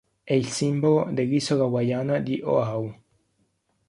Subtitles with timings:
[0.23, 2.91] È il simbolo dell'isola hawaiana di Oahu.